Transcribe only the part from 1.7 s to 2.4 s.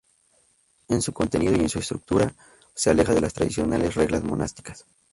estructura